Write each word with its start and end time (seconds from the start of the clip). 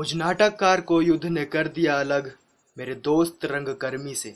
मुझ 0.00 0.14
नाटककार 0.14 0.80
को 0.80 1.02
युद्ध 1.02 1.24
ने 1.24 1.44
कर 1.44 1.68
दिया 1.68 2.00
अलग, 2.00 2.32
मेरे 2.78 2.94
दोस्त 2.94 3.44
रंगकर्मी 3.44 4.14
से। 4.14 4.30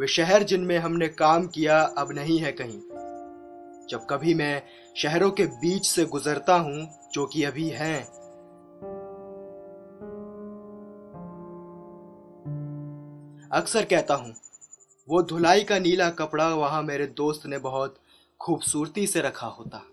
वे 0.00 0.06
शहर 0.06 0.42
जिनमें 0.42 0.78
हमने 0.78 1.08
काम 1.08 1.46
किया 1.46 1.82
अब 1.82 2.12
नहीं 2.12 2.38
है 2.38 2.52
कहीं। 2.52 2.80
जब 3.88 4.06
कभी 4.10 4.34
मैं 4.34 4.62
शहरों 4.96 5.30
के 5.30 5.46
बीच 5.46 5.86
से 5.86 6.04
गुजरता 6.04 6.56
हूँ, 6.56 7.10
जो 7.12 7.26
कि 7.26 7.44
अभी 7.44 7.68
हैं, 7.68 8.04
अक्सर 13.52 13.84
कहता 13.84 14.14
हूँ, 14.14 14.34
वो 15.08 15.22
धुलाई 15.22 15.62
का 15.62 15.78
नीला 15.78 16.10
कपड़ा 16.10 16.54
वहाँ 16.54 16.82
मेरे 16.82 17.06
दोस्त 17.06 17.46
ने 17.46 17.58
बहुत 17.58 17.96
खूबसूरती 18.40 19.06
से 19.06 19.20
रखा 19.20 19.46
होता। 19.46 19.86